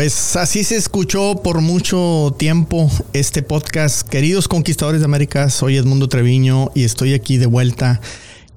Pues 0.00 0.34
así 0.36 0.64
se 0.64 0.76
escuchó 0.76 1.42
por 1.42 1.60
mucho 1.60 2.34
tiempo 2.38 2.90
este 3.12 3.42
podcast. 3.42 4.08
Queridos 4.08 4.48
conquistadores 4.48 5.02
de 5.02 5.04
América, 5.04 5.50
soy 5.50 5.76
Edmundo 5.76 6.08
Treviño 6.08 6.70
y 6.74 6.84
estoy 6.84 7.12
aquí 7.12 7.36
de 7.36 7.44
vuelta. 7.44 8.00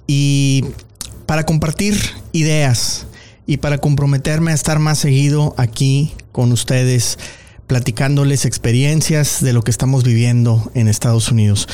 Y 0.07 0.63
para 1.25 1.45
compartir 1.45 1.99
ideas 2.31 3.07
y 3.45 3.57
para 3.57 3.79
comprometerme 3.79 4.51
a 4.51 4.53
estar 4.53 4.79
más 4.79 4.99
seguido 4.99 5.53
aquí 5.57 6.13
con 6.31 6.53
ustedes, 6.53 7.19
platicándoles 7.67 8.45
experiencias 8.45 9.43
de 9.43 9.51
lo 9.51 9.63
que 9.63 9.71
estamos 9.71 10.05
viviendo 10.05 10.71
en 10.75 10.87
Estados 10.87 11.29
Unidos. 11.29 11.67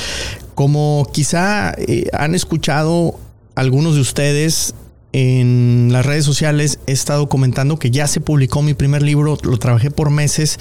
Como 0.56 1.08
quizá 1.14 1.76
eh, 1.78 2.10
han 2.14 2.34
escuchado 2.34 3.20
algunos 3.54 3.94
de 3.94 4.02
ustedes, 4.02 4.74
en 5.12 5.90
las 5.92 6.06
redes 6.06 6.26
sociales 6.26 6.80
he 6.86 6.92
estado 6.92 7.30
comentando 7.30 7.80
que 7.80 7.92
ya 7.92 8.08
se 8.08 8.22
publicó 8.22 8.62
mi 8.62 8.74
primer 8.74 9.02
libro, 9.02 9.38
lo 9.42 9.58
trabajé 9.58 9.90
por 9.90 10.12
meses 10.12 10.60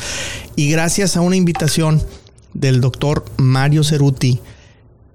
y 0.56 0.70
gracias 0.70 1.16
a 1.16 1.20
una 1.20 1.36
invitación 1.36 2.02
del 2.54 2.80
doctor 2.80 3.24
Mario 3.36 3.84
Ceruti, 3.84 4.40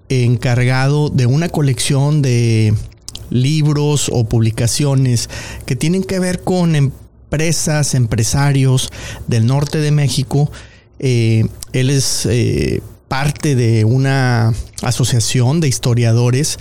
encargado 0.08 1.08
de 1.08 1.26
una 1.26 1.48
colección 1.48 2.22
de 2.22 2.74
libros 3.30 4.08
o 4.12 4.24
publicaciones 4.28 5.28
que 5.66 5.74
tienen 5.74 6.04
que 6.04 6.20
ver 6.20 6.42
con 6.42 6.76
empresas, 6.76 7.94
empresarios 7.94 8.90
del 9.26 9.46
norte 9.46 9.78
de 9.78 9.90
México. 9.90 10.50
Eh, 11.00 11.46
él 11.72 11.90
es 11.90 12.26
eh, 12.26 12.80
parte 13.08 13.56
de 13.56 13.84
una 13.84 14.54
asociación 14.82 15.60
de 15.60 15.68
historiadores 15.68 16.58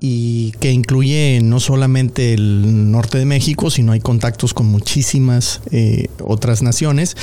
y 0.00 0.52
que 0.52 0.72
incluye 0.72 1.40
no 1.42 1.60
solamente 1.60 2.32
el 2.32 2.90
norte 2.90 3.18
de 3.18 3.26
México, 3.26 3.70
sino 3.70 3.92
hay 3.92 4.00
contactos 4.00 4.54
con 4.54 4.66
muchísimas 4.66 5.60
eh, 5.70 6.08
otras 6.24 6.62
naciones. 6.62 7.16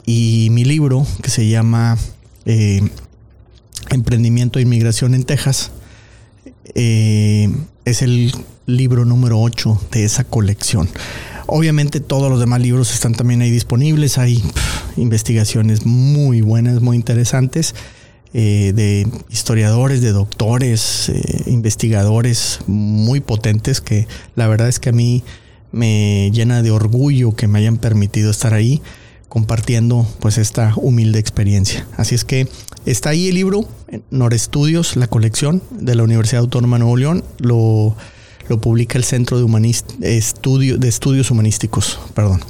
y 0.05 0.49
mi 0.51 0.65
libro 0.65 1.05
que 1.23 1.29
se 1.29 1.47
llama 1.47 1.97
eh, 2.45 2.81
Emprendimiento 3.89 4.59
e 4.59 4.61
Inmigración 4.61 5.15
en 5.15 5.23
Texas. 5.23 5.71
Eh, 6.75 7.49
es 7.85 8.01
el 8.01 8.33
libro 8.65 9.05
número 9.05 9.39
8 9.39 9.81
de 9.91 10.03
esa 10.03 10.25
colección. 10.25 10.89
Obviamente 11.47 11.99
todos 11.99 12.29
los 12.29 12.39
demás 12.39 12.61
libros 12.61 12.93
están 12.93 13.13
también 13.13 13.41
ahí 13.41 13.49
disponibles. 13.49 14.17
Hay 14.17 14.43
investigaciones 14.97 15.85
muy 15.85 16.41
buenas, 16.41 16.81
muy 16.81 16.95
interesantes. 16.95 17.73
Eh, 18.31 18.73
de 18.75 19.07
historiadores, 19.31 20.01
de 20.01 20.11
doctores, 20.11 21.09
eh, 21.09 21.43
investigadores 21.47 22.59
muy 22.67 23.21
potentes 23.21 23.81
que 23.81 24.07
la 24.35 24.47
verdad 24.47 24.69
es 24.69 24.79
que 24.79 24.89
a 24.89 24.91
mí 24.91 25.23
me 25.71 26.29
llena 26.31 26.61
de 26.61 26.69
orgullo 26.69 27.35
que 27.35 27.47
me 27.47 27.57
hayan 27.57 27.77
permitido 27.77 28.29
estar 28.29 28.53
ahí 28.53 28.83
compartiendo 29.29 30.07
pues 30.19 30.37
esta 30.37 30.73
humilde 30.75 31.17
experiencia. 31.17 31.87
Así 31.97 32.13
es 32.13 32.23
que 32.23 32.47
está 32.85 33.09
ahí 33.09 33.29
el 33.29 33.35
libro, 33.35 33.67
Estudios, 34.31 34.95
la 34.95 35.07
colección 35.07 35.63
de 35.71 35.95
la 35.95 36.03
Universidad 36.03 36.41
Autónoma 36.41 36.77
de 36.77 36.81
Nuevo 36.81 36.97
León, 36.97 37.23
lo, 37.39 37.95
lo 38.47 38.61
publica 38.61 38.97
el 38.97 39.03
Centro 39.03 39.39
de, 39.39 40.17
Estudio, 40.17 40.77
de 40.77 40.87
Estudios 40.87 41.31
Humanísticos. 41.31 41.99
Perdón. 42.13 42.41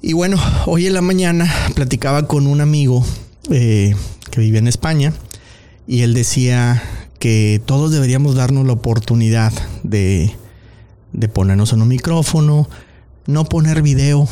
Y 0.00 0.12
bueno, 0.12 0.38
hoy 0.66 0.86
en 0.86 0.94
la 0.94 1.02
mañana 1.02 1.52
platicaba 1.74 2.26
con 2.26 2.46
un 2.46 2.60
amigo 2.60 3.04
eh, 3.50 3.94
que 4.38 4.44
vive 4.44 4.58
en 4.58 4.68
España, 4.68 5.12
y 5.86 6.02
él 6.02 6.14
decía 6.14 6.80
que 7.18 7.60
todos 7.64 7.90
deberíamos 7.90 8.36
darnos 8.36 8.66
la 8.66 8.74
oportunidad 8.74 9.52
de, 9.82 10.32
de 11.12 11.28
ponernos 11.28 11.72
en 11.72 11.82
un 11.82 11.88
micrófono, 11.88 12.68
no 13.26 13.44
poner 13.46 13.82
video. 13.82 14.28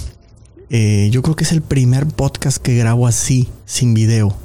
Eh, 0.71 1.09
yo 1.11 1.22
creo 1.22 1.34
que 1.34 1.45
es 1.45 1.53
el 1.53 1.62
primer 1.62 2.06
podcast 2.06 2.59
que 2.59 2.77
grabo 2.77 3.09
así, 3.09 3.49
sin 3.65 3.95
video. 3.95 4.37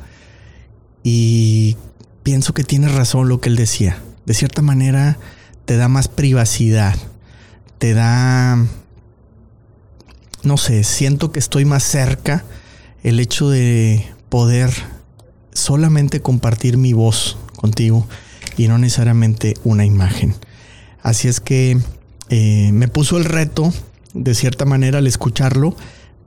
Y 1.04 1.78
pienso 2.24 2.54
que 2.54 2.64
tiene 2.64 2.88
razón 2.88 3.30
lo 3.30 3.40
que 3.40 3.50
él 3.50 3.56
decía. 3.56 4.02
De 4.26 4.34
cierta 4.34 4.64
manera, 4.64 5.20
te 5.66 5.78
da 5.78 5.88
más 5.88 6.08
privacidad. 6.08 6.96
Te 7.78 7.94
da... 7.94 8.66
No 10.44 10.58
sé, 10.58 10.84
siento 10.84 11.32
que 11.32 11.40
estoy 11.40 11.66
más 11.66 11.84
cerca. 11.84 12.46
El 13.04 13.20
hecho 13.20 13.50
de 13.50 14.08
poder 14.30 14.72
solamente 15.54 16.22
compartir 16.22 16.78
mi 16.78 16.94
voz 16.94 17.38
contigo 17.56 18.08
y 18.58 18.68
no 18.68 18.78
necesariamente 18.78 19.56
una 19.64 19.86
imagen. 19.86 20.36
Así 21.02 21.28
es 21.28 21.40
que 21.40 21.78
eh, 22.30 22.72
me 22.74 22.88
puso 22.88 23.18
el 23.18 23.26
reto, 23.26 23.74
de 24.14 24.36
cierta 24.36 24.66
manera, 24.66 25.00
al 25.00 25.08
escucharlo, 25.08 25.76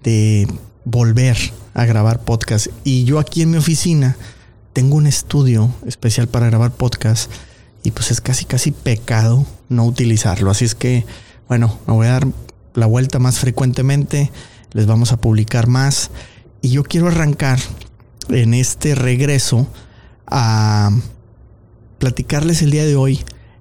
de 0.02 0.48
volver 0.84 1.36
a 1.74 1.84
grabar 1.84 2.24
podcast. 2.24 2.68
Y 2.84 3.04
yo 3.04 3.18
aquí 3.18 3.42
en 3.42 3.50
mi 3.50 3.56
oficina 3.56 4.16
tengo 4.72 4.96
un 4.96 5.06
estudio 5.06 5.70
especial 5.86 6.28
para 6.28 6.46
grabar 6.46 6.72
podcast 6.72 7.30
y 7.82 7.92
pues 7.92 8.10
es 8.10 8.20
casi 8.20 8.44
casi 8.44 8.72
pecado 8.72 9.46
no 9.68 9.84
utilizarlo. 9.84 10.50
Así 10.50 10.64
es 10.64 10.74
que, 10.74 11.04
bueno, 11.48 11.78
me 11.86 11.94
voy 11.94 12.06
a 12.06 12.12
dar 12.12 12.28
la 12.74 12.86
vuelta 12.86 13.18
más 13.18 13.38
frecuentemente, 13.38 14.32
les 14.72 14.86
vamos 14.86 15.12
a 15.12 15.16
publicar 15.16 15.68
más 15.68 16.10
y 16.60 16.70
yo 16.70 16.82
quiero 16.82 17.08
arrancar 17.08 17.60
en 18.28 18.54
este 18.54 18.94
regreso 18.94 19.66
a 20.26 20.90
platicarles 21.98 22.62
el 22.62 22.70
día 22.70 22.84
de 22.84 22.96
hoy 22.96 23.20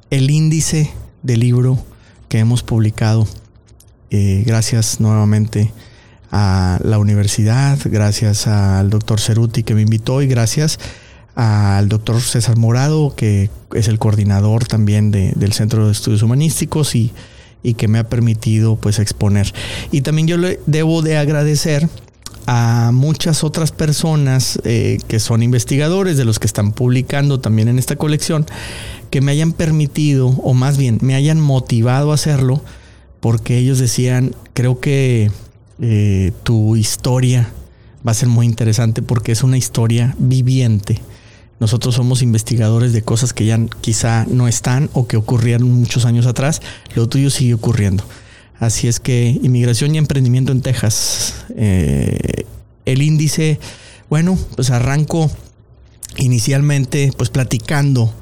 el 0.10 0.30
índice 0.30 0.92
del 1.21 1.39
libro 1.39 1.83
que 2.30 2.39
hemos 2.39 2.63
publicado. 2.63 3.27
Eh, 4.10 4.44
gracias 4.45 5.00
nuevamente 5.00 5.71
a 6.31 6.80
la 6.83 7.00
universidad, 7.00 7.77
gracias 7.86 8.48
al 8.48 8.89
doctor 8.89 9.19
Ceruti 9.19 9.63
que 9.63 9.75
me 9.75 9.81
invitó 9.81 10.21
y 10.21 10.27
gracias 10.27 10.80
al 11.36 11.89
doctor 11.89 12.21
César 12.21 12.57
Morado, 12.57 13.15
que 13.15 13.50
es 13.74 13.88
el 13.88 13.98
coordinador 13.98 14.65
también 14.65 15.12
del 15.12 15.54
Centro 15.54 15.88
de 15.88 15.92
Estudios 15.92 16.21
Humanísticos 16.21 16.95
y, 16.95 17.12
y, 17.63 17.74
que 17.74 17.88
me 17.88 17.98
ha 17.98 18.07
permitido 18.10 18.75
pues 18.75 19.00
exponer. 19.00 19.51
Y 19.92 20.01
también 20.01 20.27
yo 20.27 20.38
le 20.38 20.60
debo 20.68 21.01
de 21.01 21.18
agradecer 21.18 21.89
a 22.45 22.92
muchas 22.94 23.44
otras 23.44 23.72
personas 23.72 24.60
eh, 24.63 25.00
que 25.07 25.19
son 25.19 25.44
investigadores, 25.44 26.18
de 26.18 26.25
los 26.25 26.40
que 26.40 26.48
están 26.48 26.72
publicando 26.72 27.40
también 27.40 27.68
en 27.68 27.80
esta 27.80 27.95
colección, 27.95 28.45
que 29.10 29.22
me 29.22 29.31
hayan 29.31 29.54
permitido, 29.54 30.28
o 30.28 30.54
más 30.54 30.78
bien 30.78 30.98
me 31.01 31.16
hayan 31.16 31.40
motivado 31.40 32.12
a 32.12 32.16
hacerlo, 32.16 32.62
porque 33.19 33.57
ellos 33.57 33.80
decían, 33.80 34.36
creo 34.54 34.80
que 34.80 35.31
eh, 35.80 36.31
tu 36.44 36.75
historia 36.75 37.50
va 38.06 38.12
a 38.12 38.16
ser 38.16 38.30
muy 38.30 38.46
interesante 38.46 39.01
porque 39.01 39.31
es 39.31 39.44
una 39.44 39.57
historia 39.57 40.16
viviente. 40.18 41.01
Nosotros 41.60 41.96
somos 41.96 42.22
investigadores 42.22 42.92
de 42.92 43.04
cosas 43.04 43.31
que 43.31 43.46
ya 43.46 43.60
quizá 43.81 44.25
no 44.30 44.48
están 44.48 44.89
o 44.94 45.07
que 45.07 45.16
ocurrieron 45.16 45.72
muchos 45.72 46.06
años 46.06 46.25
atrás. 46.25 46.62
Lo 46.96 47.07
tuyo 47.07 47.30
sigue 47.30 47.54
ocurriendo. 47.54 48.04
Así 48.59 48.88
es 48.88 49.00
que 49.00 49.39
inmigración 49.41 49.95
y 49.95 49.97
emprendimiento 49.97 50.51
en 50.51 50.61
Texas. 50.61 51.45
Eh, 51.55 52.45
el 52.85 53.01
índice, 53.01 53.59
bueno, 54.09 54.38
pues 54.55 54.69
arranco 54.69 55.31
inicialmente 56.17 57.11
pues 57.17 57.29
platicando 57.29 58.13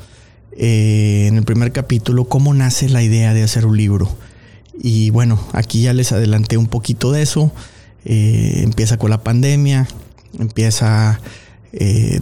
eh, 0.58 1.26
en 1.28 1.38
el 1.38 1.44
primer 1.44 1.72
capítulo 1.72 2.26
cómo 2.26 2.54
nace 2.54 2.88
la 2.90 3.04
idea 3.04 3.34
de 3.34 3.44
hacer 3.44 3.66
un 3.66 3.78
libro. 3.78 4.16
Y 4.82 5.10
bueno, 5.12 5.40
aquí 5.54 5.84
ya 5.84 5.94
les 5.94 6.12
adelanté 6.12 6.58
un 6.58 6.68
poquito 6.68 7.12
de 7.12 7.22
eso. 7.22 7.52
Eh, 8.06 8.62
empieza 8.64 8.98
con 8.98 9.12
la 9.12 9.24
pandemia, 9.24 9.88
empieza 10.40 11.20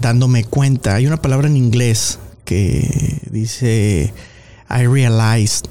dándome 0.02 0.44
cuenta. 0.44 0.94
Hay 0.94 1.08
una 1.08 1.24
palabra 1.24 1.48
en 1.48 1.58
inglés 1.58 2.20
que 2.46 3.20
dice 3.32 4.14
I 4.70 4.86
realized. 4.86 5.66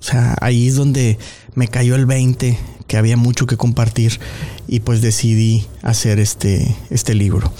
O 0.00 0.02
sea, 0.02 0.36
ahí 0.40 0.68
es 0.68 0.76
donde 0.76 1.18
me 1.54 1.68
cayó 1.68 1.94
el 1.94 2.06
20 2.06 2.58
que 2.86 2.96
había 2.96 3.16
mucho 3.16 3.46
que 3.46 3.56
compartir 3.56 4.18
y 4.66 4.80
pues 4.80 5.00
decidí 5.00 5.66
hacer 5.82 6.18
este, 6.18 6.74
este 6.90 7.14
libro. 7.14 7.52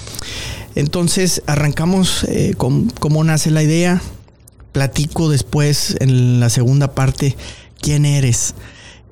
Entonces 0.75 1.43
arrancamos 1.47 2.25
eh, 2.25 2.53
con 2.57 2.89
cómo 2.89 3.23
nace 3.23 3.51
la 3.51 3.63
idea. 3.63 4.01
Platico 4.71 5.29
después 5.29 5.97
en 5.99 6.39
la 6.39 6.49
segunda 6.49 6.95
parte 6.95 7.35
quién 7.79 8.05
eres. 8.05 8.55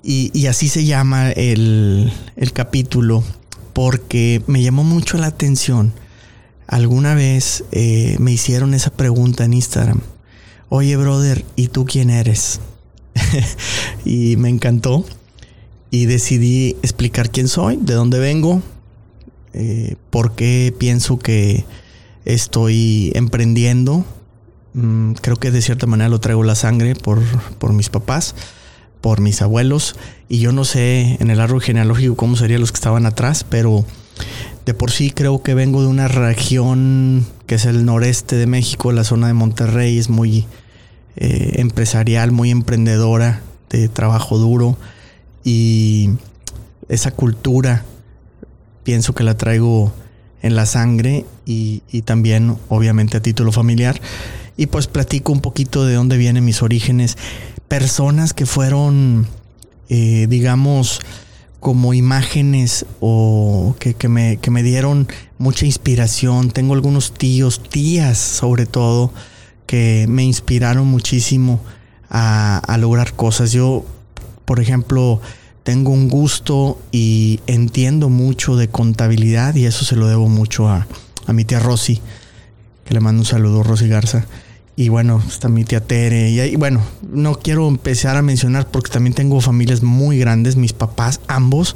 Y, 0.02 0.48
así 0.48 0.70
se 0.70 0.86
llama 0.86 1.32
el, 1.32 2.12
capítulo 2.54 3.24
porque 3.74 4.42
me 4.48 4.62
llamó 4.62 4.84
mucho 4.84 5.18
la 5.18 5.28
atención. 5.28 5.94
Alguna 6.68 7.16
vez 7.16 7.66
eh, 7.72 8.16
me 8.20 8.32
hicieron 8.32 8.74
esa 8.74 8.92
pregunta 8.92 9.44
en 9.44 9.54
Instagram. 9.54 10.02
Oye, 10.70 10.96
brother, 10.96 11.46
¿y 11.56 11.68
tú 11.68 11.86
quién 11.86 12.10
eres? 12.10 12.60
y 14.06 14.36
me 14.38 14.50
encantó. 14.50 15.06
Y 15.92 16.06
decidí 16.06 16.76
explicar 16.84 17.32
quién 17.32 17.48
soy, 17.48 17.78
de 17.78 17.96
dónde 17.96 18.20
vengo, 18.20 18.62
eh, 19.54 19.96
por 20.12 20.36
qué 20.36 20.74
pienso 20.78 21.18
que 21.18 21.66
estoy 22.26 23.12
emprendiendo. 23.16 24.06
Mm, 24.74 25.14
creo 25.14 25.38
que 25.38 25.50
de 25.50 25.64
cierta 25.64 25.88
manera 25.88 26.10
lo 26.10 26.20
traigo 26.20 26.44
la 26.44 26.54
sangre 26.54 26.94
por, 26.94 27.20
por 27.58 27.74
mis 27.74 27.90
papás, 27.90 28.36
por 29.02 29.20
mis 29.20 29.42
abuelos. 29.42 29.96
Y 30.28 30.40
yo 30.40 30.52
no 30.52 30.64
sé 30.64 31.18
en 31.20 31.32
el 31.32 31.40
árbol 31.40 31.62
genealógico 31.62 32.16
cómo 32.16 32.36
serían 32.36 32.62
los 32.62 32.72
que 32.72 32.78
estaban 32.78 33.08
atrás, 33.08 33.44
pero 33.44 33.84
de 34.66 34.76
por 34.76 34.92
sí 34.92 35.10
creo 35.10 35.42
que 35.42 35.56
vengo 35.56 35.82
de 35.82 35.88
una 35.88 36.08
región 36.08 37.26
que 37.48 37.56
es 37.56 37.66
el 37.66 37.86
noreste 37.86 38.36
de 38.36 38.46
México, 38.46 38.92
la 38.92 39.04
zona 39.04 39.26
de 39.26 39.34
Monterrey, 39.34 39.98
es 39.98 40.10
muy 40.10 40.46
eh, 41.22 41.56
empresarial, 41.60 42.32
muy 42.32 42.50
emprendedora, 42.50 43.42
de 43.70 43.90
trabajo 43.90 44.38
duro 44.38 44.78
y 45.44 46.12
esa 46.88 47.12
cultura 47.12 47.84
pienso 48.84 49.14
que 49.14 49.24
la 49.24 49.38
traigo 49.38 49.94
en 50.42 50.56
la 50.56 50.66
sangre 50.66 51.26
y, 51.46 51.82
también 52.06 52.56
obviamente 52.70 53.18
a 53.18 53.22
título 53.22 53.52
familiar. 53.52 54.00
Y 54.58 54.68
pues 54.68 54.88
platico 54.88 55.34
un 55.34 55.42
poquito 55.42 55.86
de 55.86 55.96
dónde 55.96 56.18
vienen 56.18 56.46
mis 56.46 56.62
orígenes. 56.62 57.18
Personas 57.68 58.34
que 58.34 58.46
fueron, 58.46 59.28
eh, 59.90 60.26
digamos, 60.30 61.02
como 61.60 61.94
imágenes 61.94 62.86
o 63.02 63.76
que, 63.80 64.08
me, 64.08 64.38
que 64.38 64.52
me 64.52 64.64
dieron 64.64 65.08
mucha 65.38 65.66
inspiración. 65.66 66.52
Tengo 66.52 66.74
algunos 66.74 67.14
tíos, 67.14 67.62
tías 67.62 68.18
sobre 68.18 68.66
todo, 68.66 69.12
que 69.70 70.08
me 70.10 70.24
inspiraron 70.24 70.88
muchísimo 70.88 71.62
a, 72.10 72.76
lograr 72.80 73.14
cosas. 73.14 73.52
Yo, 73.52 73.86
por 74.46 74.60
ejemplo, 74.60 75.22
tengo 75.62 75.92
un 75.92 76.10
gusto 76.10 76.80
y 76.92 77.40
entiendo 77.46 78.10
mucho 78.10 78.56
de 78.56 78.68
contabilidad 78.68 79.54
y 79.54 79.68
eso 79.68 79.86
se 79.86 79.96
lo 79.96 80.08
debo 80.08 80.28
mucho 80.28 80.68
a, 80.68 80.88
mi 81.28 81.46
tía 81.46 81.60
Rosy, 81.60 82.02
que 82.84 82.96
le 82.96 83.00
mando 83.00 83.22
un 83.22 83.28
saludo, 83.28 83.62
Rosy 83.62 83.88
Garza. 83.88 84.26
Y 84.76 84.90
bueno, 84.90 85.22
está 85.28 85.50
mi 85.50 85.64
tía 85.66 85.86
Tere. 85.86 86.32
Y, 86.32 86.56
bueno, 86.56 86.82
no 87.08 87.36
quiero 87.36 87.68
empezar 87.68 88.18
a 88.18 88.24
mencionar 88.24 88.66
porque 88.72 88.90
también 88.90 89.14
tengo 89.14 89.40
familias 89.40 89.84
muy 89.84 90.18
grandes. 90.18 90.56
Mis 90.56 90.74
papás, 90.74 91.22
ambos, 91.28 91.76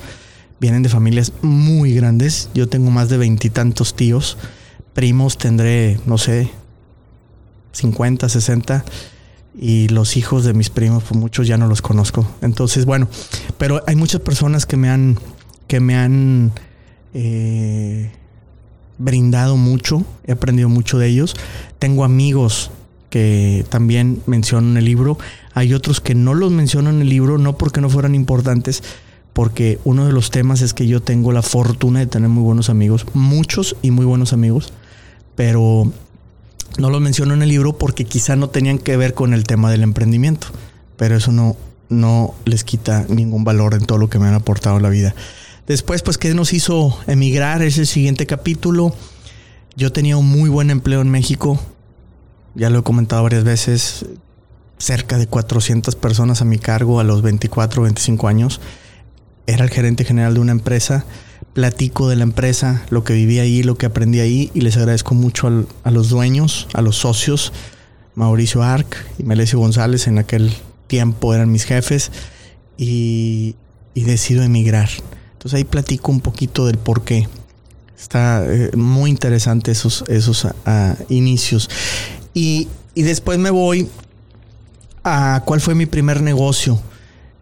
vienen 0.59 0.81
de 0.81 0.89
familias 0.89 1.31
muy 1.43 1.93
grandes. 1.93 2.49
Yo 2.55 2.67
tengo 2.67 2.89
más 2.89 3.09
de 3.09 3.19
veintitantos 3.19 3.95
tíos. 3.95 4.39
Primos 4.95 5.37
tendré, 5.37 5.99
no 6.07 6.17
sé, 6.17 6.49
50, 7.73 8.29
60 8.29 8.85
y 9.59 9.87
los 9.89 10.17
hijos 10.17 10.45
de 10.45 10.53
mis 10.53 10.69
primos, 10.69 11.03
pues 11.03 11.19
muchos 11.19 11.47
ya 11.47 11.57
no 11.57 11.67
los 11.67 11.81
conozco. 11.81 12.27
Entonces, 12.41 12.85
bueno, 12.85 13.07
pero 13.57 13.83
hay 13.85 13.95
muchas 13.95 14.21
personas 14.21 14.65
que 14.65 14.77
me 14.77 14.89
han, 14.89 15.19
que 15.67 15.79
me 15.79 15.95
han 15.95 16.51
eh, 17.13 18.11
brindado 18.97 19.57
mucho, 19.57 20.05
he 20.25 20.31
aprendido 20.31 20.69
mucho 20.69 20.97
de 20.97 21.07
ellos. 21.07 21.35
Tengo 21.79 22.03
amigos 22.03 22.71
que 23.09 23.65
también 23.69 24.23
menciono 24.25 24.71
en 24.71 24.77
el 24.77 24.85
libro. 24.85 25.19
Hay 25.53 25.73
otros 25.73 26.01
que 26.01 26.15
no 26.15 26.33
los 26.33 26.51
menciono 26.51 26.89
en 26.89 27.01
el 27.01 27.09
libro, 27.09 27.37
no 27.37 27.57
porque 27.57 27.79
no 27.79 27.89
fueran 27.89 28.15
importantes, 28.15 28.81
porque 29.33 29.79
uno 29.83 30.07
de 30.07 30.13
los 30.13 30.31
temas 30.31 30.61
es 30.61 30.73
que 30.73 30.87
yo 30.87 30.99
tengo 30.99 31.31
la 31.31 31.43
fortuna 31.43 31.99
de 31.99 32.07
tener 32.07 32.29
muy 32.29 32.43
buenos 32.43 32.69
amigos, 32.71 33.05
muchos 33.13 33.75
y 33.83 33.91
muy 33.91 34.05
buenos 34.05 34.33
amigos, 34.33 34.73
pero 35.35 35.91
no 36.77 36.89
lo 36.89 36.99
menciono 36.99 37.33
en 37.33 37.41
el 37.41 37.49
libro 37.49 37.77
porque 37.77 38.05
quizá 38.05 38.35
no 38.35 38.49
tenían 38.49 38.79
que 38.79 38.97
ver 38.97 39.13
con 39.13 39.33
el 39.33 39.43
tema 39.43 39.69
del 39.71 39.83
emprendimiento, 39.83 40.47
pero 40.97 41.15
eso 41.15 41.31
no, 41.31 41.55
no 41.89 42.33
les 42.45 42.63
quita 42.63 43.05
ningún 43.09 43.43
valor 43.43 43.73
en 43.73 43.85
todo 43.85 43.97
lo 43.97 44.09
que 44.09 44.19
me 44.19 44.27
han 44.27 44.33
aportado 44.33 44.77
en 44.77 44.83
la 44.83 44.89
vida. 44.89 45.15
Después, 45.67 46.01
pues, 46.01 46.17
¿qué 46.17 46.33
nos 46.33 46.51
hizo 46.53 46.97
emigrar? 47.07 47.61
Es 47.61 47.77
el 47.77 47.87
siguiente 47.87 48.25
capítulo. 48.25 48.93
Yo 49.75 49.91
tenía 49.91 50.17
un 50.17 50.27
muy 50.27 50.49
buen 50.49 50.69
empleo 50.69 51.01
en 51.01 51.09
México. 51.09 51.59
Ya 52.53 52.69
lo 52.69 52.79
he 52.79 52.83
comentado 52.83 53.23
varias 53.23 53.43
veces. 53.43 54.05
Cerca 54.77 55.17
de 55.17 55.27
400 55.27 55.95
personas 55.95 56.41
a 56.41 56.45
mi 56.45 56.57
cargo 56.57 56.99
a 56.99 57.05
los 57.05 57.21
24, 57.21 57.83
25 57.83 58.27
años. 58.27 58.59
Era 59.47 59.63
el 59.63 59.69
gerente 59.69 60.03
general 60.03 60.33
de 60.33 60.41
una 60.41 60.51
empresa 60.51 61.05
platico 61.53 62.09
de 62.09 62.15
la 62.15 62.23
empresa, 62.23 62.85
lo 62.89 63.03
que 63.03 63.13
viví 63.13 63.39
ahí, 63.39 63.63
lo 63.63 63.75
que 63.75 63.85
aprendí 63.85 64.19
ahí 64.19 64.51
y 64.53 64.61
les 64.61 64.77
agradezco 64.77 65.15
mucho 65.15 65.65
a 65.83 65.91
los 65.91 66.09
dueños, 66.09 66.67
a 66.73 66.81
los 66.81 66.97
socios, 66.97 67.53
Mauricio 68.15 68.63
Arc 68.63 68.95
y 69.17 69.23
Melesio 69.23 69.59
González 69.59 70.07
en 70.07 70.17
aquel 70.17 70.53
tiempo 70.87 71.33
eran 71.33 71.51
mis 71.51 71.63
jefes 71.63 72.11
y, 72.77 73.55
decido 73.95 74.43
emigrar. 74.43 74.89
Entonces 75.33 75.57
ahí 75.57 75.63
platico 75.63 76.11
un 76.11 76.21
poquito 76.21 76.65
del 76.65 76.77
por 76.77 77.03
qué. 77.03 77.27
Está 77.99 78.43
eh, 78.45 78.71
muy 78.75 79.09
interesante 79.09 79.71
esos, 79.71 80.03
esos 80.07 80.47
ah, 80.65 80.95
inicios. 81.09 81.69
Y, 82.33 82.67
y 82.95 83.03
después 83.03 83.39
me 83.39 83.49
voy 83.49 83.87
a 85.03 85.41
cuál 85.45 85.61
fue 85.61 85.75
mi 85.75 85.85
primer 85.85 86.21
negocio 86.21 86.79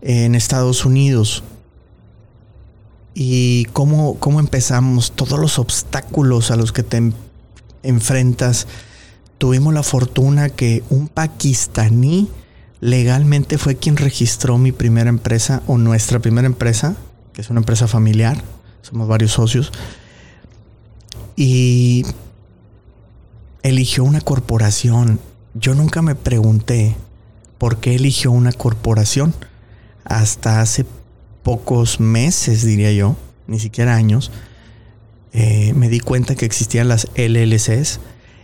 en 0.02 0.36
Estados 0.36 0.86
Unidos 0.86 1.44
y 3.14 3.66
cómo, 3.74 4.16
cómo 4.20 4.40
empezamos, 4.40 5.12
todos 5.12 5.40
los 5.40 5.60
obstáculos 5.60 6.52
a 6.52 6.56
los 6.56 6.72
que 6.72 6.84
te 6.84 7.12
enfrentas. 7.84 8.68
Tuvimos 9.38 9.74
la 9.74 9.84
fortuna 9.84 10.50
que 10.50 10.84
un 10.90 11.08
pakistaní 11.08 12.30
legalmente 12.80 13.58
fue 13.58 13.76
quien 13.76 13.98
registró 13.98 14.58
mi 14.58 14.72
primera 14.72 15.10
empresa 15.10 15.62
o 15.68 15.78
nuestra 15.78 16.20
primera 16.20 16.48
empresa, 16.48 16.96
que 17.34 17.42
es 17.42 17.50
una 17.50 17.60
empresa 17.60 17.88
familiar, 17.88 18.42
somos 18.82 19.08
varios 19.08 19.32
socios, 19.32 19.72
y 21.36 22.06
eligió 23.64 24.04
una 24.04 24.22
corporación. 24.22 25.20
Yo 25.54 25.76
nunca 25.76 26.02
me 26.02 26.16
pregunté 26.16 26.96
por 27.58 27.78
qué 27.78 27.96
eligió 27.96 28.32
una 28.32 28.52
corporación 28.52 29.34
hasta 30.04 30.62
hace 30.62 30.86
pocos 31.44 32.00
meses, 32.00 32.64
diría 32.64 32.92
yo, 32.92 33.16
ni 33.48 33.60
siquiera 33.60 33.96
años, 33.96 34.32
eh, 35.34 35.74
me 35.76 35.90
di 35.90 36.00
cuenta 36.00 36.36
que 36.36 36.46
existían 36.46 36.88
las 36.88 37.08
LLCs 37.16 38.00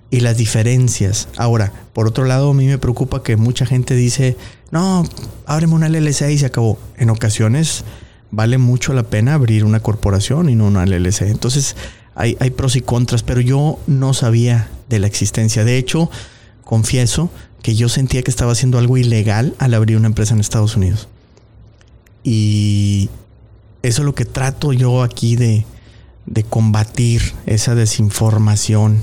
y 0.10 0.22
las 0.22 0.38
diferencias. 0.38 1.28
Ahora, 1.38 1.74
por 1.94 2.08
otro 2.08 2.26
lado, 2.26 2.52
a 2.52 2.54
mí 2.54 2.66
me 2.66 2.78
preocupa 2.78 3.24
que 3.24 3.36
mucha 3.36 3.66
gente 3.66 3.96
dice, 3.96 4.38
no, 4.72 5.04
ábreme 5.46 5.74
una 5.74 5.90
LLC 5.90 6.30
y 6.32 6.38
se 6.38 6.46
acabó. 6.46 6.80
En 6.98 7.10
ocasiones 7.10 7.84
vale 8.32 8.58
mucho 8.58 8.94
la 8.94 9.04
pena 9.04 9.34
abrir 9.34 9.64
una 9.66 9.80
corporación 9.80 10.50
y 10.50 10.56
no 10.56 10.68
una 10.68 10.86
LLC. 10.86 11.24
Entonces 11.24 11.76
hay, 12.16 12.38
hay 12.40 12.52
pros 12.52 12.76
y 12.76 12.82
contras, 12.82 13.24
pero 13.24 13.42
yo 13.42 13.80
no 13.88 14.14
sabía 14.14 14.70
de 14.90 15.00
la 15.00 15.08
existencia. 15.08 15.66
De 15.66 15.78
hecho, 15.78 16.10
confieso 16.64 17.30
que 17.62 17.76
yo 17.76 17.90
sentía 17.90 18.24
que 18.24 18.32
estaba 18.32 18.54
haciendo 18.54 18.78
algo 18.78 18.98
ilegal 18.98 19.56
al 19.60 19.74
abrir 19.74 19.98
una 19.98 20.08
empresa 20.08 20.34
en 20.34 20.40
Estados 20.40 20.78
Unidos. 20.78 21.10
Y 22.30 23.10
eso 23.84 24.02
es 24.02 24.06
lo 24.06 24.14
que 24.14 24.26
trato 24.26 24.74
yo 24.74 25.02
aquí 25.02 25.38
de, 25.38 25.66
de 26.26 26.44
combatir, 26.44 27.22
esa 27.46 27.74
desinformación, 27.74 29.02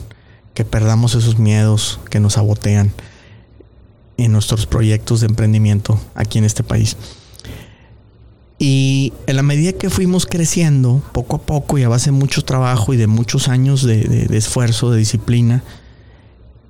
que 0.52 0.66
perdamos 0.66 1.14
esos 1.14 1.38
miedos 1.38 2.00
que 2.10 2.20
nos 2.20 2.34
sabotean 2.34 2.92
en 4.18 4.30
nuestros 4.30 4.66
proyectos 4.66 5.22
de 5.22 5.28
emprendimiento 5.28 5.98
aquí 6.14 6.36
en 6.36 6.44
este 6.44 6.64
país. 6.64 6.98
Y 8.58 9.14
en 9.26 9.36
la 9.36 9.42
medida 9.42 9.72
que 9.72 9.88
fuimos 9.88 10.26
creciendo, 10.26 11.02
poco 11.12 11.36
a 11.36 11.42
poco 11.46 11.78
y 11.78 11.82
a 11.82 11.88
base 11.88 12.10
de 12.10 12.18
mucho 12.18 12.44
trabajo 12.44 12.92
y 12.92 12.98
de 12.98 13.06
muchos 13.06 13.48
años 13.48 13.84
de, 13.84 14.28
esfuerzo, 14.32 14.90
de 14.90 14.98
disciplina, 14.98 15.64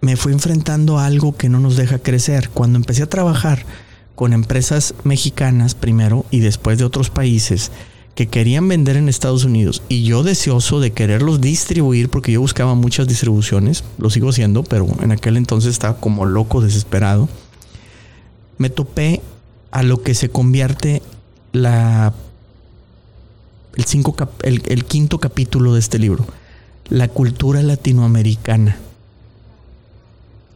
me 0.00 0.14
fui 0.14 0.32
enfrentando 0.32 1.00
a 1.00 1.06
algo 1.06 1.36
que 1.36 1.48
no 1.48 1.58
nos 1.58 1.74
deja 1.74 1.98
crecer. 1.98 2.48
Cuando 2.50 2.78
empecé 2.78 3.02
a 3.02 3.10
trabajar 3.10 3.66
con 4.14 4.32
empresas 4.32 4.94
mexicanas 5.04 5.74
primero 5.74 6.24
y 6.30 6.40
después 6.40 6.78
de 6.78 6.84
otros 6.84 7.10
países 7.10 7.70
que 8.14 8.28
querían 8.28 8.68
vender 8.68 8.96
en 8.96 9.08
Estados 9.08 9.44
Unidos 9.44 9.82
y 9.88 10.04
yo 10.04 10.22
deseoso 10.22 10.78
de 10.78 10.92
quererlos 10.92 11.40
distribuir 11.40 12.08
porque 12.08 12.32
yo 12.32 12.40
buscaba 12.40 12.74
muchas 12.74 13.08
distribuciones, 13.08 13.82
lo 13.98 14.08
sigo 14.10 14.30
haciendo, 14.30 14.62
pero 14.62 14.86
en 15.02 15.10
aquel 15.10 15.36
entonces 15.36 15.72
estaba 15.72 15.96
como 15.98 16.24
loco, 16.24 16.60
desesperado, 16.60 17.28
me 18.58 18.70
topé 18.70 19.20
a 19.72 19.82
lo 19.82 20.02
que 20.02 20.14
se 20.14 20.28
convierte 20.28 21.02
la, 21.50 22.14
el, 23.74 23.84
cinco, 23.84 24.14
el, 24.42 24.84
quinto 24.84 25.18
capítulo 25.18 25.74
de 25.74 25.80
este 25.80 25.98
libro, 25.98 26.24
la 26.88 27.08
cultura 27.08 27.62
latinoamericana 27.62 28.76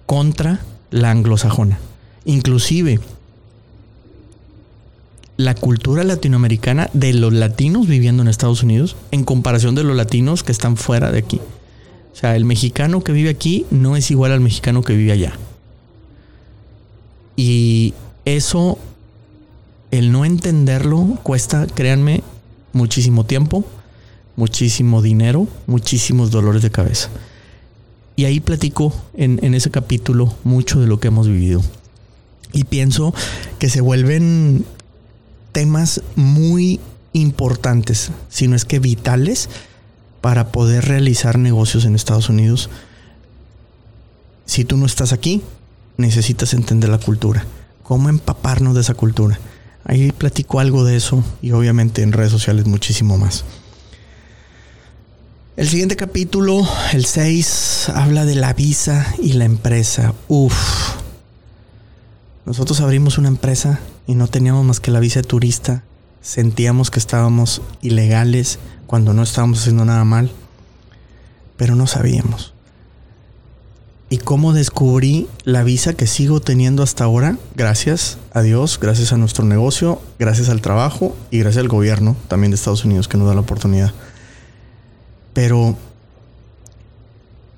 contra 0.07 0.61
la 0.91 1.11
anglosajona. 1.11 1.81
Inclusive 2.25 3.01
la 5.39 5.55
cultura 5.55 6.03
latinoamericana 6.03 6.91
de 6.93 7.13
los 7.13 7.33
latinos 7.33 7.87
viviendo 7.87 8.23
en 8.23 8.29
Estados 8.29 8.65
Unidos 8.65 8.97
en 9.13 9.23
comparación 9.23 9.77
de 9.77 9.85
los 9.85 9.97
latinos 9.97 10.43
que 10.43 10.51
están 10.51 10.77
fuera 10.77 11.13
de 11.13 11.21
aquí. 11.21 11.41
O 12.13 12.17
sea, 12.17 12.35
el 12.35 12.45
mexicano 12.45 13.05
que 13.05 13.13
vive 13.13 13.31
aquí 13.31 13.65
no 13.71 13.97
es 13.97 14.11
igual 14.11 14.33
al 14.33 14.41
mexicano 14.41 14.83
que 14.83 14.97
vive 14.97 15.13
allá. 15.13 15.39
Y 17.37 17.95
eso 18.25 18.79
el 19.93 20.11
no 20.11 20.25
entenderlo 20.25 21.21
cuesta, 21.23 21.69
créanme, 21.73 22.25
muchísimo 22.73 23.25
tiempo, 23.25 23.65
muchísimo 24.35 25.03
dinero, 25.03 25.47
muchísimos 25.69 26.33
dolores 26.33 26.63
de 26.63 26.73
cabeza. 26.73 27.11
Y 28.17 28.25
ahí 28.25 28.41
platico 28.41 28.93
en, 29.15 29.39
en, 29.45 29.55
ese 29.55 29.71
capítulo 29.71 30.35
mucho 30.43 30.81
de 30.81 30.89
lo 30.89 30.99
que 30.99 31.09
hemos 31.09 31.29
vivido. 31.29 31.63
Y 32.53 32.65
pienso 32.65 33.15
que 33.61 33.69
se 33.69 33.81
vuelven 33.81 34.65
temas 35.53 36.03
muy 36.17 36.81
importantes, 37.13 38.11
si 38.29 38.49
no 38.49 38.57
es 38.57 38.65
que 38.65 38.79
vitales, 38.79 39.49
para 40.21 40.53
poder 40.53 40.87
realizar 40.87 41.39
negocios 41.39 41.85
en 41.85 41.95
Estados 41.95 42.29
Unidos. 42.29 42.71
Si 44.47 44.65
tú 44.65 44.77
no 44.77 44.87
estás 44.87 45.13
aquí, 45.13 45.43
necesitas 45.97 46.55
entender 46.55 46.91
la 46.91 46.99
cultura. 46.99 47.45
Cómo 47.83 48.09
empaparnos 48.09 48.75
de 48.75 48.81
esa 48.81 48.95
cultura. 48.95 49.39
Ahí 49.85 50.13
platico 50.13 50.61
algo 50.61 50.85
de 50.85 50.97
eso 50.97 51.25
y 51.41 51.53
obviamente 51.53 52.03
en 52.03 52.13
redes 52.13 52.33
sociales 52.33 52.67
muchísimo 52.67 53.17
más. 53.17 53.45
El 55.57 55.69
siguiente 55.69 55.97
capítulo, 55.97 56.67
el 56.93 57.05
6, 57.05 57.89
habla 57.95 58.25
de 58.25 58.37
la 58.37 58.53
visa 58.53 59.13
y 59.21 59.33
la 59.33 59.45
empresa. 59.45 60.15
Uf. 60.29 60.55
Nosotros 62.49 62.81
abrimos 62.81 63.19
una 63.19 63.29
empresa 63.29 63.79
y 64.07 64.15
no 64.15 64.27
teníamos 64.27 64.65
más 64.65 64.81
que 64.81 64.91
la 64.91 65.01
visa 65.01 65.21
de 65.21 65.29
turista. 65.29 65.85
Sentíamos 66.23 66.91
que 66.91 66.99
estábamos 66.99 67.61
ilegales 67.83 68.59
cuando 68.87 69.13
no 69.13 69.23
estábamos 69.23 69.61
haciendo 69.61 69.85
nada 69.85 70.03
mal, 70.05 70.33
pero 71.59 71.75
no 71.75 71.87
sabíamos 71.87 72.55
y 74.09 74.17
cómo 74.17 74.55
descubrí 74.55 75.29
la 75.45 75.63
visa 75.63 75.93
que 75.93 76.07
sigo 76.07 76.41
teniendo 76.41 76.83
hasta 76.83 77.05
ahora, 77.05 77.37
gracias 77.55 78.17
a 78.33 78.41
Dios, 78.41 78.79
gracias 78.81 79.13
a 79.13 79.19
nuestro 79.19 79.45
negocio, 79.45 80.01
gracias 80.19 80.49
al 80.49 80.63
trabajo 80.63 81.15
y 81.31 81.41
gracias 81.41 81.61
al 81.61 81.69
gobierno 81.69 82.17
también 82.29 82.51
de 82.51 82.55
Estados 82.55 82.87
Unidos 82.87 83.09
que 83.09 83.19
nos 83.19 83.29
da 83.29 83.35
la 83.35 83.43
oportunidad. 83.43 83.93
Pero 85.35 85.77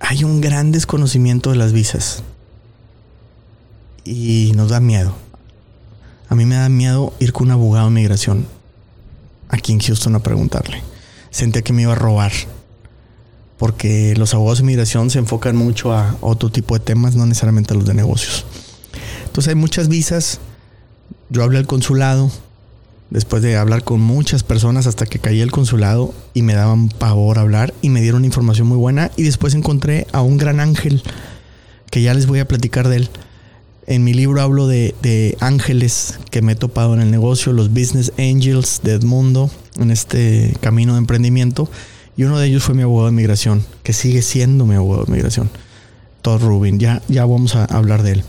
hay 0.01 0.25
un 0.25 0.41
gran 0.41 0.73
desconocimiento 0.73 1.51
de 1.51 1.57
las 1.59 1.73
visas 1.73 2.25
y 4.05 4.53
nos 4.55 4.71
da 4.71 4.81
miedo. 4.81 5.15
A 6.29 6.35
mí 6.35 6.45
me 6.45 6.57
da 6.57 6.69
miedo 6.69 7.13
ir 7.19 7.33
con 7.33 7.49
un 7.49 7.53
abogado 7.53 7.87
de 7.87 7.95
migración 7.95 8.47
aquí 9.49 9.73
en 9.73 9.81
Houston 9.81 10.15
a 10.15 10.23
preguntarle. 10.23 10.83
Sentía 11.31 11.63
que 11.63 11.73
me 11.73 11.83
iba 11.83 11.93
a 11.93 11.97
robar 11.97 12.33
porque 13.61 14.15
los 14.17 14.33
abogados 14.33 14.59
de 14.59 14.65
inmigración 14.65 15.11
se 15.11 15.19
enfocan 15.19 15.55
mucho 15.55 15.93
a 15.93 16.17
otro 16.23 16.51
tipo 16.51 16.73
de 16.79 16.81
temas, 16.81 17.15
no 17.15 17.27
necesariamente 17.27 17.75
a 17.75 17.77
los 17.77 17.85
de 17.85 17.93
negocios. 17.93 18.47
Entonces 19.27 19.49
hay 19.49 19.55
muchas 19.55 19.89
visas. 19.89 20.41
Yo 21.29 21.43
hablé 21.43 21.59
al 21.59 21.67
consulado, 21.67 22.31
después 23.11 23.43
de 23.43 23.59
hablar 23.59 23.85
con 23.85 24.01
muchas 24.01 24.45
personas 24.45 24.87
hasta 24.87 25.05
que 25.05 25.19
caí 25.19 25.43
al 25.43 25.51
consulado 25.51 26.15
y 26.33 26.41
me 26.41 26.55
daban 26.55 26.89
pavor 26.89 27.39
hablar 27.39 27.75
y 27.83 27.91
me 27.91 28.01
dieron 28.01 28.25
información 28.25 28.67
muy 28.67 28.79
buena 28.79 29.11
y 29.17 29.25
después 29.25 29.55
encontré 29.55 30.07
a 30.13 30.23
un 30.23 30.39
gran 30.39 30.59
ángel 30.59 31.03
que 31.91 32.01
ya 32.01 32.15
les 32.15 32.27
voy 32.27 32.39
a 32.39 32.49
platicar 32.49 32.89
de 32.89 32.97
él. 32.97 33.11
En 33.91 34.05
mi 34.05 34.15
libro 34.15 34.41
hablo 34.41 34.69
de, 34.69 34.95
de 35.03 35.37
ángeles 35.41 36.21
que 36.31 36.43
me 36.43 36.53
he 36.53 36.55
topado 36.55 36.95
en 36.95 37.01
el 37.01 37.11
negocio, 37.11 37.53
los 37.53 37.71
business 37.71 38.13
angels 38.19 38.83
de 38.85 38.93
Edmundo, 38.93 39.51
en 39.81 39.91
este 39.91 40.55
camino 40.61 40.93
de 40.93 40.99
emprendimiento. 40.99 41.69
Y 42.17 42.23
uno 42.23 42.39
de 42.39 42.47
ellos 42.47 42.63
fue 42.63 42.77
mi 42.77 42.83
abogado 42.83 43.07
de 43.07 43.17
migración, 43.17 43.67
que 43.83 43.93
sigue 43.93 44.23
siendo 44.23 44.65
mi 44.65 44.77
abogado 44.77 45.07
de 45.07 45.13
migración, 45.13 45.51
Todd 46.23 46.41
Rubin. 46.41 46.79
Ya, 46.79 47.03
ya 47.09 47.25
vamos 47.25 47.57
a 47.57 47.65
hablar 47.65 48.05
de 48.05 48.13
él 48.13 48.25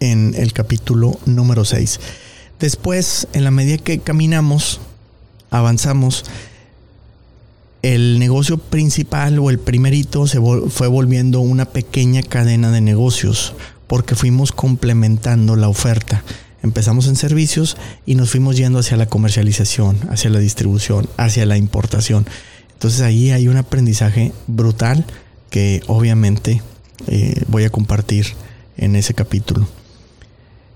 en 0.00 0.34
el 0.34 0.52
capítulo 0.52 1.20
número 1.24 1.64
6. 1.64 2.00
Después, 2.58 3.28
en 3.34 3.44
la 3.44 3.52
medida 3.52 3.78
que 3.78 4.00
caminamos, 4.00 4.80
avanzamos, 5.52 6.24
el 7.82 8.18
negocio 8.18 8.58
principal 8.58 9.38
o 9.38 9.50
el 9.50 9.58
primerito 9.58 10.26
se 10.26 10.40
fue 10.68 10.86
volviendo 10.88 11.40
una 11.40 11.64
pequeña 11.64 12.22
cadena 12.22 12.70
de 12.70 12.80
negocios 12.80 13.54
porque 13.86 14.14
fuimos 14.14 14.52
complementando 14.52 15.56
la 15.56 15.68
oferta. 15.68 16.22
Empezamos 16.62 17.06
en 17.08 17.16
servicios 17.16 17.76
y 18.04 18.16
nos 18.16 18.30
fuimos 18.30 18.56
yendo 18.56 18.78
hacia 18.78 18.98
la 18.98 19.06
comercialización, 19.06 19.98
hacia 20.10 20.28
la 20.28 20.40
distribución, 20.40 21.08
hacia 21.16 21.46
la 21.46 21.56
importación. 21.56 22.26
Entonces 22.74 23.00
ahí 23.00 23.30
hay 23.30 23.48
un 23.48 23.56
aprendizaje 23.56 24.32
brutal 24.46 25.06
que 25.48 25.82
obviamente 25.86 26.62
eh, 27.06 27.42
voy 27.48 27.64
a 27.64 27.70
compartir 27.70 28.26
en 28.76 28.94
ese 28.94 29.14
capítulo. 29.14 29.66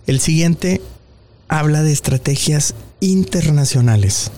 El 0.06 0.20
siguiente 0.20 0.80
habla 1.48 1.82
de 1.82 1.92
estrategias 1.92 2.74
internacionales. 3.00 4.30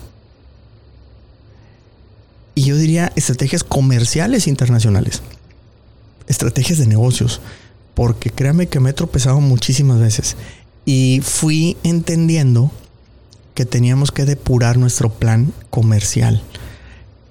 Y 2.57 2.63
yo 2.63 2.77
diría 2.77 3.13
estrategias 3.17 3.63
comerciales 3.63 4.47
internacionales. 4.47 5.21
Estrategias 6.27 6.79
de 6.79 6.87
negocios. 6.87 7.43
Porque 7.95 8.31
créame 8.31 8.67
que 8.67 8.81
me 8.81 8.91
he 8.91 8.95
tropezado 8.95 9.41
muchísimas 9.41 10.01
veces. 10.01 10.37
Y 10.87 11.21
fui 11.23 11.77
entendiendo 11.83 12.73
que 13.55 13.67
teníamos 13.67 14.11
que 14.11 14.25
depurar 14.25 14.79
nuestro 14.79 15.11
plan 15.11 15.53
comercial. 15.69 16.43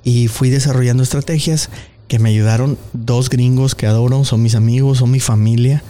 Y 0.04 0.28
fui 0.28 0.52
desarrollando 0.52 1.02
estrategias 1.02 1.72
que 2.08 2.20
me 2.20 2.30
ayudaron 2.30 2.78
dos 2.94 3.32
gringos 3.32 3.74
que 3.74 3.88
adoro, 3.88 4.26
son 4.26 4.44
mis 4.44 4.54
amigos, 4.54 5.00
son 5.00 5.10
mi 5.10 5.20
familia. 5.20 5.84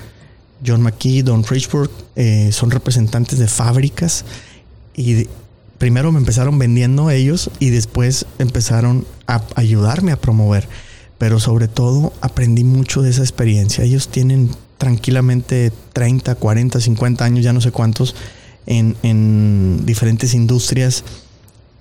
John 0.65 0.82
McKee, 0.82 1.24
Don 1.24 1.44
Richburg, 1.44 1.92
eh, 2.15 2.51
son 2.54 2.72
representantes 2.72 3.38
de 3.38 3.48
fábricas. 3.48 4.24
Y 4.96 5.27
primero 5.77 6.12
me 6.12 6.20
empezaron 6.20 6.58
vendiendo 6.58 7.10
ellos 7.10 7.50
y 7.60 7.70
después 7.70 8.25
empezaron 8.39 9.05
a 9.27 9.41
ayudarme 9.55 10.12
a 10.12 10.17
promover. 10.17 10.67
Pero 11.17 11.39
sobre 11.39 11.67
todo 11.67 12.13
aprendí 12.22 12.63
mucho 12.63 13.01
de 13.01 13.10
esa 13.10 13.22
experiencia. 13.22 13.84
Ellos 13.84 14.10
tienen 14.10 14.50
tranquilamente 14.77 15.72
30, 15.94 16.36
40, 16.36 16.79
50 16.79 17.25
años, 17.25 17.44
ya 17.44 17.53
no 17.53 17.62
sé 17.62 17.72
cuántos, 17.72 18.15
en, 18.65 19.86
diferentes 19.86 20.34
industrias 20.34 21.03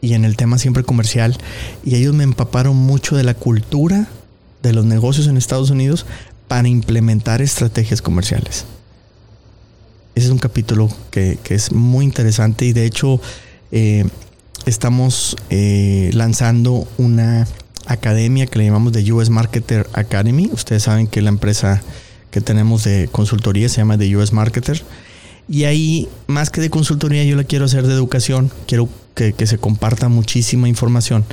y 0.01 0.15
en 0.15 0.25
el 0.25 0.37
tema 0.37 0.59
siempre 0.59 0.85
comercial. 0.85 1.37
Y 1.85 1.97
ellos 1.97 2.15
me 2.15 2.25
empaparon 2.25 2.77
mucho 2.77 3.17
de 3.17 3.25
la 3.25 3.35
cultura 3.35 4.09
de 4.63 4.73
los 4.73 4.85
negocios 4.85 5.27
en 5.27 5.37
Estados 5.37 5.71
Unidos 5.71 6.07
para 6.49 6.69
implementar 6.69 7.43
estrategias 7.43 8.03
comerciales. 8.03 8.65
Ese 10.15 10.27
es 10.27 10.33
un 10.33 10.39
capítulo 10.39 10.89
que, 11.11 11.39
es 11.49 11.73
muy 11.73 12.05
interesante 12.05 12.65
y 12.65 12.73
de 12.73 12.85
hecho 12.85 13.21
eh, 13.75 14.05
estamos 14.67 15.37
eh, 15.51 16.11
lanzando 16.15 16.87
una 16.97 17.49
academia 17.87 18.47
que 18.47 18.61
le 18.61 18.67
llamamos 18.67 18.93
de 18.93 19.13
US 19.13 19.31
Marketer 19.31 19.89
Academy. 19.93 20.49
Ustedes 20.53 20.85
saben 20.85 21.09
que 21.09 21.21
la 21.21 21.31
empresa 21.31 21.83
que 22.31 22.41
tenemos 22.41 22.85
de 22.85 23.09
consultoría 23.11 23.69
se 23.69 23.79
llama 23.79 23.99
The 23.99 24.17
US 24.17 24.33
Marketer. 24.33 24.83
Y 25.49 25.65
ahí, 25.65 26.09
más 26.29 26.51
que 26.51 26.61
de 26.61 26.71
consultoría, 26.71 27.25
yo 27.25 27.35
la 27.37 27.43
quiero 27.43 27.65
hacer 27.65 27.85
de 27.87 27.95
educación. 27.95 28.51
Quiero 28.69 28.89
que, 29.15 29.35
se 29.45 29.59
comparta 29.59 30.09
muchísima 30.09 30.69
información. 30.69 31.25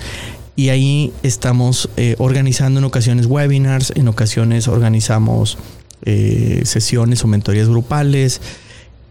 Y 0.56 0.70
ahí 0.70 1.14
estamos 1.22 1.90
eh, 1.96 2.16
organizando 2.18 2.80
en 2.80 2.86
ocasiones 2.86 3.28
webinars, 3.28 3.94
en 3.96 4.08
ocasiones 4.08 4.68
organizamos 4.68 5.60
eh, 6.04 6.64
sesiones 6.66 7.24
o 7.24 7.28
mentorías 7.28 7.70
grupales 7.70 8.42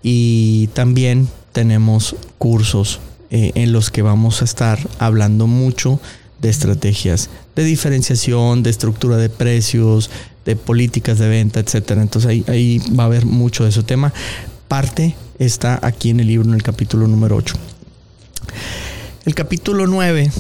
y 0.03 0.69
también 0.75 1.29
tenemos 1.53 2.17
cursos 2.37 3.01
eh, 3.31 3.53
en 3.55 3.73
los 3.73 3.91
que 3.91 4.03
vamos 4.03 4.43
a 4.43 4.45
estar 4.45 4.79
hablando 4.99 5.47
mucho 5.47 6.01
de 6.41 6.49
estrategias 6.49 7.31
de 7.55 7.65
diferenciación, 7.65 8.63
de 8.63 8.71
estructura 8.71 9.17
de 9.17 9.29
precios, 9.29 10.11
de 10.45 10.57
políticas 10.57 11.19
de 11.19 11.29
venta, 11.29 11.61
etcétera. 11.61 12.03
Entonces 12.03 12.45
ahí, 12.49 12.79
va 12.99 13.05
a 13.05 13.07
haber 13.07 13.27
mucho 13.27 13.65
de 13.65 13.71
ese 13.71 13.83
tema. 13.83 14.13
Parte 14.69 15.15
está 15.39 15.79
aquí 15.83 16.11
en 16.11 16.21
el 16.21 16.29
libro, 16.29 16.49
en 16.49 16.55
el 16.55 16.63
capítulo 16.63 17.07
número 17.07 17.37
8. 17.37 17.55
El 19.27 19.35
capítulo 19.35 19.87
9 19.87 20.31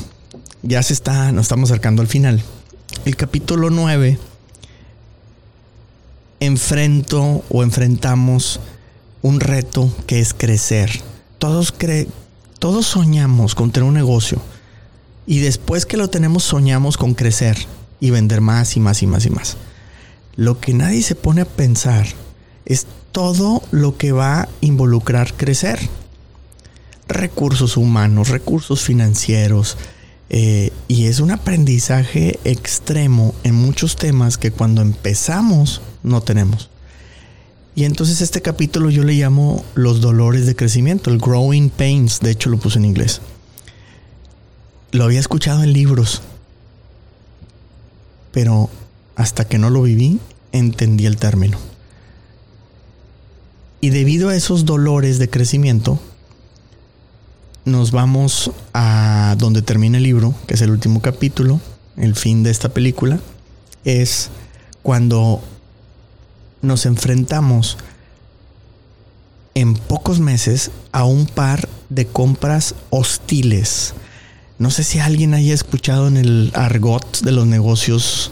ya 0.62 0.82
se 0.82 0.92
está, 0.92 1.32
nos 1.32 1.42
estamos 1.42 1.70
acercando 1.70 2.02
al 2.02 2.08
final. 2.08 2.42
El 3.04 3.16
capítulo 3.16 3.70
9 3.70 4.18
enfrento 6.40 7.44
o 7.50 7.62
enfrentamos 7.62 8.60
un 9.20 9.40
reto 9.40 9.94
que 10.06 10.20
es 10.20 10.32
crecer. 10.32 10.90
Todos, 11.38 11.70
cre 11.72 12.08
todos 12.60 12.86
soñamos 12.86 13.54
con 13.56 13.72
tener 13.72 13.88
un 13.88 13.94
negocio 13.94 14.40
y 15.26 15.40
después 15.40 15.86
que 15.86 15.96
lo 15.96 16.10
tenemos 16.10 16.44
soñamos 16.44 16.96
con 16.96 17.14
crecer 17.14 17.56
y 18.00 18.10
vender 18.10 18.42
más 18.42 18.76
y 18.76 18.80
más 18.80 19.02
y 19.02 19.06
más 19.06 19.26
y 19.26 19.30
más. 19.30 19.56
Lo 20.36 20.60
que 20.60 20.74
nadie 20.74 21.02
se 21.02 21.14
pone 21.14 21.40
a 21.40 21.46
pensar 21.46 22.06
es 22.66 22.86
todo 23.12 23.62
lo 23.70 23.96
que 23.96 24.12
va 24.12 24.42
a 24.42 24.48
involucrar 24.60 25.34
crecer. 25.34 25.78
Recursos 27.08 27.76
humanos, 27.76 28.28
recursos 28.28 28.82
financieros. 28.82 29.76
Eh, 30.28 30.70
y 30.86 31.06
es 31.06 31.18
un 31.18 31.30
aprendizaje 31.30 32.38
extremo 32.44 33.34
en 33.42 33.54
muchos 33.54 33.96
temas 33.96 34.38
que 34.38 34.52
cuando 34.52 34.82
empezamos 34.82 35.80
no 36.02 36.20
tenemos. 36.20 36.70
Y 37.74 37.84
entonces 37.84 38.20
este 38.20 38.42
capítulo 38.42 38.90
yo 38.90 39.04
le 39.04 39.14
llamo 39.14 39.64
los 39.74 40.00
dolores 40.00 40.46
de 40.46 40.56
crecimiento, 40.56 41.10
el 41.10 41.18
growing 41.18 41.70
pains, 41.70 42.20
de 42.20 42.32
hecho 42.32 42.50
lo 42.50 42.58
puse 42.58 42.78
en 42.78 42.84
inglés 42.84 43.20
lo 44.92 45.04
había 45.04 45.20
escuchado 45.20 45.62
en 45.62 45.72
libros, 45.72 46.22
pero 48.32 48.70
hasta 49.16 49.46
que 49.46 49.58
no 49.58 49.70
lo 49.70 49.82
viví, 49.82 50.18
entendí 50.52 51.06
el 51.06 51.16
término. 51.16 51.58
Y 53.80 53.90
debido 53.90 54.28
a 54.28 54.36
esos 54.36 54.64
dolores 54.64 55.18
de 55.18 55.30
crecimiento, 55.30 55.98
nos 57.64 57.92
vamos 57.92 58.50
a 58.74 59.36
donde 59.38 59.62
termina 59.62 59.98
el 59.98 60.04
libro, 60.04 60.34
que 60.46 60.54
es 60.54 60.60
el 60.60 60.70
último 60.70 61.00
capítulo, 61.00 61.60
el 61.96 62.14
fin 62.14 62.42
de 62.42 62.50
esta 62.50 62.70
película, 62.70 63.20
es 63.84 64.30
cuando 64.82 65.42
nos 66.62 66.86
enfrentamos 66.86 67.78
en 69.54 69.74
pocos 69.74 70.20
meses 70.20 70.70
a 70.92 71.04
un 71.04 71.26
par 71.26 71.68
de 71.88 72.06
compras 72.06 72.74
hostiles 72.90 73.94
no 74.60 74.68
sé 74.68 74.84
si 74.84 74.98
alguien 74.98 75.32
haya 75.32 75.54
escuchado 75.54 76.06
en 76.06 76.18
el 76.18 76.52
argot 76.52 77.22
de 77.22 77.32
los 77.32 77.46
negocios, 77.46 78.30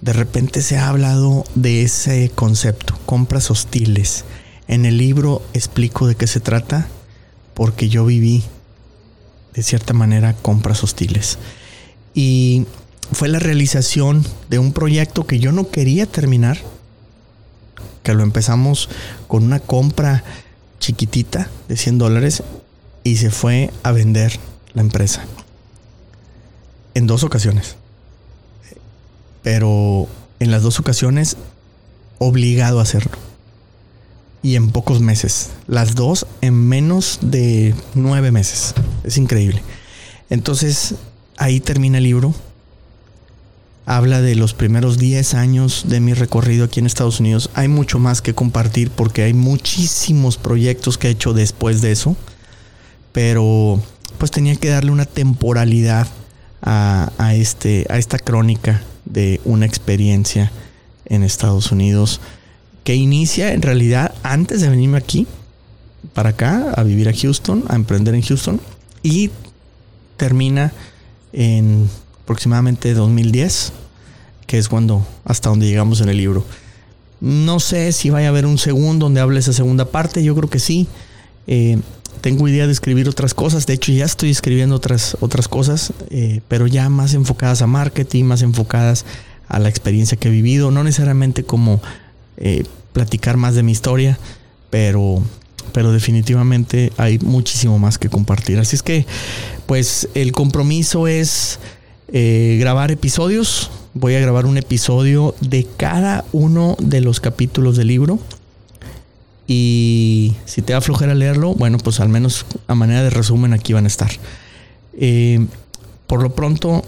de 0.00 0.12
repente 0.12 0.62
se 0.62 0.78
ha 0.78 0.88
hablado 0.88 1.42
de 1.56 1.82
ese 1.82 2.30
concepto, 2.32 2.96
compras 3.06 3.50
hostiles. 3.50 4.24
En 4.68 4.86
el 4.86 4.98
libro 4.98 5.42
explico 5.54 6.06
de 6.06 6.14
qué 6.14 6.28
se 6.28 6.38
trata, 6.38 6.86
porque 7.54 7.88
yo 7.88 8.06
viví, 8.06 8.44
de 9.52 9.64
cierta 9.64 9.94
manera, 9.94 10.32
compras 10.32 10.84
hostiles. 10.84 11.40
Y 12.14 12.64
fue 13.10 13.26
la 13.26 13.40
realización 13.40 14.24
de 14.48 14.60
un 14.60 14.72
proyecto 14.72 15.26
que 15.26 15.40
yo 15.40 15.50
no 15.50 15.70
quería 15.70 16.06
terminar, 16.06 16.58
lo 18.14 18.22
empezamos 18.22 18.88
con 19.26 19.44
una 19.44 19.60
compra 19.60 20.24
chiquitita 20.80 21.48
de 21.68 21.76
100 21.76 21.98
dólares 21.98 22.42
y 23.04 23.16
se 23.16 23.30
fue 23.30 23.70
a 23.82 23.92
vender 23.92 24.38
la 24.74 24.82
empresa 24.82 25.24
en 26.94 27.06
dos 27.06 27.24
ocasiones. 27.24 27.76
Pero 29.42 30.08
en 30.40 30.50
las 30.50 30.62
dos 30.62 30.80
ocasiones 30.80 31.36
obligado 32.18 32.80
a 32.80 32.82
hacerlo. 32.82 33.12
Y 34.42 34.56
en 34.56 34.70
pocos 34.70 35.00
meses. 35.00 35.50
Las 35.66 35.94
dos 35.94 36.26
en 36.40 36.54
menos 36.68 37.18
de 37.22 37.74
nueve 37.94 38.30
meses. 38.30 38.74
Es 39.04 39.16
increíble. 39.16 39.62
Entonces, 40.30 40.94
ahí 41.36 41.60
termina 41.60 41.98
el 41.98 42.04
libro. 42.04 42.34
Habla 43.90 44.20
de 44.20 44.34
los 44.34 44.52
primeros 44.52 44.98
10 44.98 45.32
años 45.32 45.84
de 45.88 46.00
mi 46.00 46.12
recorrido 46.12 46.66
aquí 46.66 46.78
en 46.78 46.84
Estados 46.84 47.20
Unidos. 47.20 47.48
Hay 47.54 47.68
mucho 47.68 47.98
más 47.98 48.20
que 48.20 48.34
compartir 48.34 48.90
porque 48.90 49.22
hay 49.22 49.32
muchísimos 49.32 50.36
proyectos 50.36 50.98
que 50.98 51.08
he 51.08 51.12
hecho 51.12 51.32
después 51.32 51.80
de 51.80 51.92
eso. 51.92 52.14
Pero 53.12 53.82
pues 54.18 54.30
tenía 54.30 54.56
que 54.56 54.68
darle 54.68 54.90
una 54.90 55.06
temporalidad 55.06 56.06
a, 56.60 57.32
este, 57.34 57.86
a 57.88 57.96
esta 57.96 58.18
crónica 58.18 58.82
de 59.06 59.40
una 59.46 59.64
experiencia 59.64 60.52
en 61.06 61.22
Estados 61.22 61.72
Unidos 61.72 62.20
que 62.84 62.94
inicia 62.94 63.54
en 63.54 63.62
realidad 63.62 64.14
antes 64.22 64.60
de 64.60 64.68
venirme 64.68 64.98
aquí, 64.98 65.26
para 66.12 66.28
acá, 66.28 66.74
a 66.76 66.82
vivir 66.82 67.08
a 67.08 67.14
Houston, 67.14 67.64
a 67.68 67.74
emprender 67.74 68.14
en 68.14 68.20
Houston, 68.20 68.60
y 69.02 69.30
termina 70.18 70.74
en 71.32 71.88
aproximadamente 72.28 72.92
2010, 72.92 73.72
que 74.46 74.58
es 74.58 74.68
cuando, 74.68 75.06
hasta 75.24 75.48
donde 75.48 75.66
llegamos 75.66 76.02
en 76.02 76.10
el 76.10 76.18
libro. 76.18 76.44
No 77.22 77.58
sé 77.58 77.90
si 77.92 78.10
vaya 78.10 78.26
a 78.26 78.28
haber 78.28 78.44
un 78.44 78.58
segundo 78.58 79.06
donde 79.06 79.22
hable 79.22 79.40
esa 79.40 79.54
segunda 79.54 79.86
parte, 79.86 80.22
yo 80.22 80.34
creo 80.34 80.50
que 80.50 80.58
sí. 80.58 80.88
Eh, 81.46 81.78
tengo 82.20 82.46
idea 82.46 82.66
de 82.66 82.72
escribir 82.72 83.08
otras 83.08 83.32
cosas. 83.32 83.64
De 83.64 83.72
hecho, 83.72 83.92
ya 83.92 84.04
estoy 84.04 84.28
escribiendo 84.28 84.76
otras, 84.76 85.16
otras 85.20 85.48
cosas, 85.48 85.94
eh, 86.10 86.42
pero 86.48 86.66
ya 86.66 86.90
más 86.90 87.14
enfocadas 87.14 87.62
a 87.62 87.66
marketing, 87.66 88.24
más 88.24 88.42
enfocadas 88.42 89.06
a 89.48 89.58
la 89.58 89.70
experiencia 89.70 90.18
que 90.18 90.28
he 90.28 90.30
vivido. 90.30 90.70
No 90.70 90.84
necesariamente 90.84 91.44
como 91.44 91.80
eh, 92.36 92.64
platicar 92.92 93.38
más 93.38 93.54
de 93.54 93.62
mi 93.62 93.72
historia, 93.72 94.18
pero, 94.68 95.22
pero 95.72 95.92
definitivamente 95.92 96.92
hay 96.98 97.18
muchísimo 97.20 97.78
más 97.78 97.96
que 97.96 98.10
compartir. 98.10 98.58
Así 98.58 98.76
es 98.76 98.82
que, 98.82 99.06
pues, 99.64 100.10
el 100.12 100.32
compromiso 100.32 101.08
es 101.08 101.58
eh, 102.12 102.56
grabar 102.58 102.90
episodios. 102.90 103.70
Voy 103.94 104.14
a 104.14 104.20
grabar 104.20 104.46
un 104.46 104.58
episodio 104.58 105.34
de 105.40 105.66
cada 105.76 106.24
uno 106.32 106.76
de 106.80 107.00
los 107.00 107.20
capítulos 107.20 107.76
del 107.76 107.88
libro. 107.88 108.18
Y 109.46 110.34
si 110.44 110.62
te 110.62 110.72
da 110.72 110.80
flojera 110.80 111.14
leerlo, 111.14 111.54
bueno, 111.54 111.78
pues 111.78 112.00
al 112.00 112.08
menos 112.08 112.44
a 112.66 112.74
manera 112.74 113.02
de 113.02 113.10
resumen 113.10 113.52
aquí 113.52 113.72
van 113.72 113.84
a 113.84 113.88
estar. 113.88 114.10
Eh, 114.94 115.46
por 116.06 116.22
lo 116.22 116.34
pronto, 116.34 116.82